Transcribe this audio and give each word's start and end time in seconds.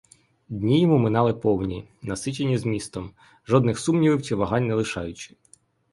Дні 0.49 0.81
йому 0.81 0.97
минали 0.97 1.33
повні, 1.33 1.87
насичені 2.01 2.57
змістом, 2.57 3.11
жодних 3.47 3.79
сумнівів 3.79 4.21
чи 4.23 4.35
вагань 4.35 4.67
не 4.67 4.73
лишаючи. 4.73 5.35